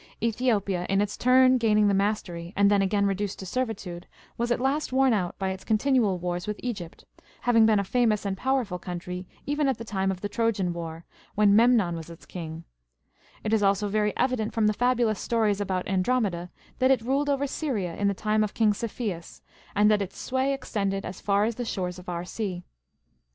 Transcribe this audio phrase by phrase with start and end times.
[0.19, 4.59] Ethiopia, in its turn gaining the mastery, and then again reduced to servitude, was at
[4.59, 7.05] last worn out by its con tinual wars with Egypt,
[7.41, 11.05] having been a famous and powerful country even at the time of the Trojan war,
[11.35, 12.63] when Memnon^ was its king;
[13.43, 16.49] it is also very evident from the fabulous stories about Andromeda,"^
[16.79, 19.43] that it ruled over Syria in the time of king Cepheus,
[19.75, 22.63] and that its sway extended as far as the shores of our sea.